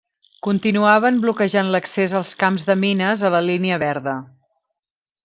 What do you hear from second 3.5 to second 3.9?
línia